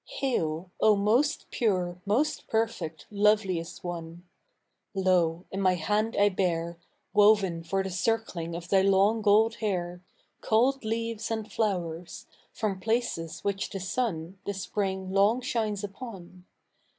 [0.19, 6.79] Hail, O most pure, most perfect, loveliest one I Lo, in my haiid 1 bear.
[7.13, 10.01] Woven for the circling of thy long gold hair.
[10.41, 16.45] Culled leaves andjloxuers, from places 'which I he sun The spring long shines upon.